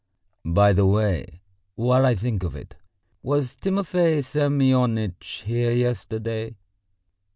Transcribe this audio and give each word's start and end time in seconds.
"By 0.43 0.73
the 0.73 0.87
way, 0.87 1.41
while 1.75 2.07
I 2.07 2.15
think 2.15 2.41
of 2.41 2.55
it, 2.55 2.75
was 3.21 3.55
Timofey 3.55 4.23
Semyonitch 4.23 5.43
here 5.45 5.73
yesterday?" 5.73 6.55